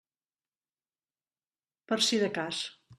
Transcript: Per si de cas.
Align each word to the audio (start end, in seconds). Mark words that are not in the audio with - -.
Per 1.93 2.03
si 2.09 2.23
de 2.27 2.35
cas. 2.43 2.69